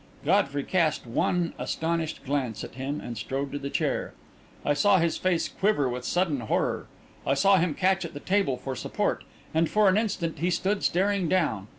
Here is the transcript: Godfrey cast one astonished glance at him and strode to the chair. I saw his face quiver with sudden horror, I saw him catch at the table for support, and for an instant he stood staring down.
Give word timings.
Godfrey 0.25 0.63
cast 0.63 1.05
one 1.05 1.53
astonished 1.59 2.25
glance 2.25 2.63
at 2.63 2.73
him 2.73 2.99
and 2.99 3.15
strode 3.15 3.51
to 3.51 3.59
the 3.59 3.69
chair. 3.69 4.15
I 4.65 4.73
saw 4.73 4.97
his 4.97 5.15
face 5.19 5.47
quiver 5.47 5.87
with 5.87 6.05
sudden 6.05 6.39
horror, 6.39 6.87
I 7.23 7.35
saw 7.35 7.57
him 7.57 7.75
catch 7.75 8.03
at 8.03 8.15
the 8.15 8.19
table 8.19 8.57
for 8.57 8.75
support, 8.75 9.23
and 9.53 9.69
for 9.69 9.87
an 9.89 9.99
instant 9.99 10.39
he 10.39 10.49
stood 10.49 10.81
staring 10.83 11.29
down. 11.29 11.67